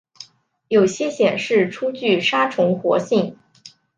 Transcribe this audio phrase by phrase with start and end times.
[0.67, 3.37] 有些显示出具杀虫活性。